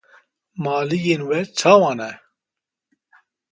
Maliyên 0.63 1.21
we 1.29 1.39
çawa 1.57 1.91
ne? 1.99 2.09